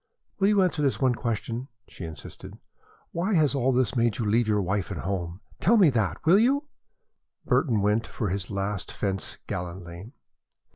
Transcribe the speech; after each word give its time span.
"Will 0.39 0.47
you 0.47 0.63
answer 0.63 0.81
this 0.81 0.99
one 0.99 1.13
question?" 1.13 1.67
she 1.87 2.05
insisted. 2.05 2.57
"Why 3.11 3.35
has 3.35 3.53
all 3.53 3.71
this 3.71 3.95
made 3.95 4.17
you 4.17 4.25
leave 4.25 4.47
your 4.47 4.59
wife 4.63 4.89
and 4.89 5.01
home? 5.01 5.41
Tell 5.59 5.77
me 5.77 5.91
that, 5.91 6.25
will 6.25 6.39
you?" 6.39 6.63
Burton 7.45 7.81
went 7.81 8.07
for 8.07 8.29
his 8.29 8.49
last 8.49 8.91
fence 8.91 9.37
gallantly. 9.45 10.11